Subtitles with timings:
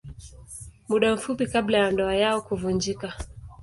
[0.89, 3.13] Muda mfupi kabla ya ndoa yao kuvunjika.